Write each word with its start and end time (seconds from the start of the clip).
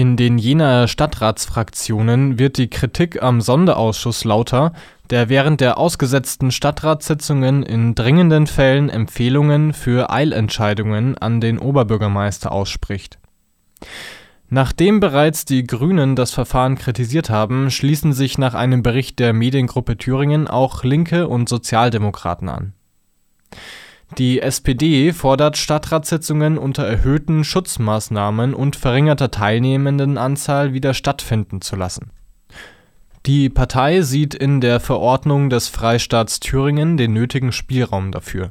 In 0.00 0.16
den 0.16 0.38
Jenaer 0.38 0.88
Stadtratsfraktionen 0.88 2.38
wird 2.38 2.56
die 2.56 2.70
Kritik 2.70 3.22
am 3.22 3.42
Sonderausschuss 3.42 4.24
lauter, 4.24 4.72
der 5.10 5.28
während 5.28 5.60
der 5.60 5.76
ausgesetzten 5.76 6.52
Stadtratssitzungen 6.52 7.62
in 7.62 7.94
dringenden 7.94 8.46
Fällen 8.46 8.88
Empfehlungen 8.88 9.74
für 9.74 10.08
Eilentscheidungen 10.08 11.18
an 11.18 11.42
den 11.42 11.58
Oberbürgermeister 11.58 12.50
ausspricht. 12.50 13.18
Nachdem 14.48 15.00
bereits 15.00 15.44
die 15.44 15.64
Grünen 15.64 16.16
das 16.16 16.30
Verfahren 16.30 16.78
kritisiert 16.78 17.28
haben, 17.28 17.70
schließen 17.70 18.14
sich 18.14 18.38
nach 18.38 18.54
einem 18.54 18.82
Bericht 18.82 19.18
der 19.18 19.34
Mediengruppe 19.34 19.98
Thüringen 19.98 20.48
auch 20.48 20.82
Linke 20.82 21.28
und 21.28 21.46
Sozialdemokraten 21.46 22.48
an 22.48 22.72
die 24.18 24.40
SPD 24.40 25.12
fordert 25.12 25.56
Stadtratssitzungen 25.56 26.58
unter 26.58 26.84
erhöhten 26.84 27.44
Schutzmaßnahmen 27.44 28.54
und 28.54 28.76
verringerter 28.76 29.30
Teilnehmendenanzahl 29.30 30.72
wieder 30.72 30.94
stattfinden 30.94 31.60
zu 31.60 31.76
lassen. 31.76 32.10
Die 33.26 33.48
Partei 33.50 34.02
sieht 34.02 34.34
in 34.34 34.60
der 34.60 34.80
Verordnung 34.80 35.50
des 35.50 35.68
Freistaats 35.68 36.40
Thüringen 36.40 36.96
den 36.96 37.12
nötigen 37.12 37.52
Spielraum 37.52 38.12
dafür. 38.12 38.50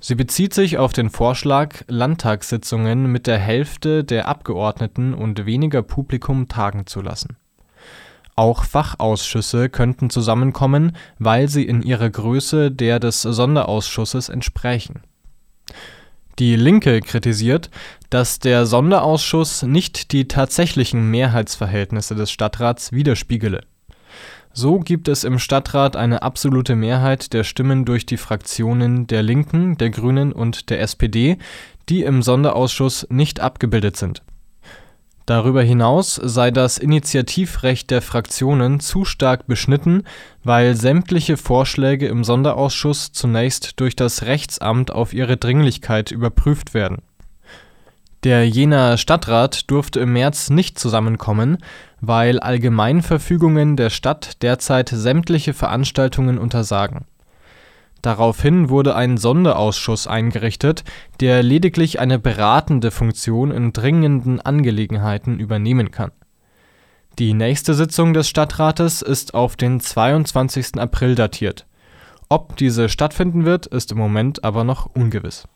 Sie 0.00 0.14
bezieht 0.14 0.54
sich 0.54 0.78
auf 0.78 0.92
den 0.92 1.10
Vorschlag, 1.10 1.84
Landtagssitzungen 1.86 3.06
mit 3.06 3.26
der 3.26 3.38
Hälfte 3.38 4.02
der 4.02 4.28
Abgeordneten 4.28 5.14
und 5.14 5.46
weniger 5.46 5.82
Publikum 5.82 6.48
tagen 6.48 6.86
zu 6.86 7.00
lassen 7.00 7.36
auch 8.40 8.64
Fachausschüsse 8.64 9.68
könnten 9.68 10.08
zusammenkommen, 10.08 10.96
weil 11.18 11.48
sie 11.48 11.64
in 11.64 11.82
ihrer 11.82 12.08
Größe 12.08 12.70
der 12.70 12.98
des 12.98 13.20
Sonderausschusses 13.20 14.30
entsprächen. 14.30 15.00
Die 16.38 16.56
Linke 16.56 17.02
kritisiert, 17.02 17.68
dass 18.08 18.38
der 18.38 18.64
Sonderausschuss 18.64 19.62
nicht 19.62 20.12
die 20.12 20.26
tatsächlichen 20.26 21.10
Mehrheitsverhältnisse 21.10 22.14
des 22.14 22.30
Stadtrats 22.30 22.92
widerspiegele. 22.92 23.60
So 24.54 24.78
gibt 24.78 25.08
es 25.08 25.22
im 25.22 25.38
Stadtrat 25.38 25.94
eine 25.94 26.22
absolute 26.22 26.76
Mehrheit 26.76 27.34
der 27.34 27.44
Stimmen 27.44 27.84
durch 27.84 28.06
die 28.06 28.16
Fraktionen 28.16 29.06
der 29.06 29.22
Linken, 29.22 29.76
der 29.76 29.90
Grünen 29.90 30.32
und 30.32 30.70
der 30.70 30.80
SPD, 30.80 31.36
die 31.90 32.04
im 32.04 32.22
Sonderausschuss 32.22 33.06
nicht 33.10 33.40
abgebildet 33.40 33.98
sind 33.98 34.22
Darüber 35.30 35.62
hinaus 35.62 36.16
sei 36.16 36.50
das 36.50 36.76
Initiativrecht 36.76 37.92
der 37.92 38.02
Fraktionen 38.02 38.80
zu 38.80 39.04
stark 39.04 39.46
beschnitten, 39.46 40.02
weil 40.42 40.74
sämtliche 40.74 41.36
Vorschläge 41.36 42.08
im 42.08 42.24
Sonderausschuss 42.24 43.12
zunächst 43.12 43.78
durch 43.78 43.94
das 43.94 44.24
Rechtsamt 44.24 44.90
auf 44.90 45.12
ihre 45.12 45.36
Dringlichkeit 45.36 46.10
überprüft 46.10 46.74
werden. 46.74 47.02
Der 48.24 48.44
Jenaer 48.48 48.96
Stadtrat 48.96 49.70
durfte 49.70 50.00
im 50.00 50.14
März 50.14 50.50
nicht 50.50 50.80
zusammenkommen, 50.80 51.58
weil 52.00 52.40
Allgemeinverfügungen 52.40 53.76
der 53.76 53.90
Stadt 53.90 54.42
derzeit 54.42 54.88
sämtliche 54.88 55.54
Veranstaltungen 55.54 56.38
untersagen 56.38 57.04
Daraufhin 58.02 58.68
wurde 58.70 58.96
ein 58.96 59.18
Sonderausschuss 59.18 60.06
eingerichtet, 60.06 60.84
der 61.20 61.42
lediglich 61.42 62.00
eine 62.00 62.18
beratende 62.18 62.90
Funktion 62.90 63.50
in 63.50 63.72
dringenden 63.72 64.40
Angelegenheiten 64.40 65.38
übernehmen 65.38 65.90
kann. 65.90 66.12
Die 67.18 67.34
nächste 67.34 67.74
Sitzung 67.74 68.14
des 68.14 68.28
Stadtrates 68.28 69.02
ist 69.02 69.34
auf 69.34 69.56
den 69.56 69.80
22. 69.80 70.78
April 70.78 71.14
datiert. 71.14 71.66
Ob 72.28 72.56
diese 72.56 72.88
stattfinden 72.88 73.44
wird, 73.44 73.66
ist 73.66 73.92
im 73.92 73.98
Moment 73.98 74.44
aber 74.44 74.64
noch 74.64 74.86
ungewiss 74.86 75.46